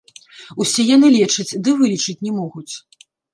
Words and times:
Усе 0.63 0.85
яны 0.95 1.11
лечаць, 1.17 1.57
ды 1.67 1.75
вылечыць 1.83 2.17
не 2.29 2.33
могуць. 2.39 2.67